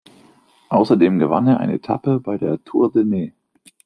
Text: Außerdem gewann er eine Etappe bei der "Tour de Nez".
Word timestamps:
Außerdem 0.69 1.19
gewann 1.19 1.45
er 1.45 1.59
eine 1.59 1.73
Etappe 1.75 2.19
bei 2.19 2.39
der 2.39 2.63
"Tour 2.63 2.91
de 2.91 3.03
Nez". 3.03 3.33